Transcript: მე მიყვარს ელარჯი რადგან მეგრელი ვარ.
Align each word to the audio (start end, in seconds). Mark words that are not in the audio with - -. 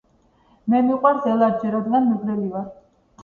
მე 0.73 0.79
მიყვარს 0.85 1.27
ელარჯი 1.33 1.73
რადგან 1.75 2.07
მეგრელი 2.13 2.49
ვარ. 2.57 2.65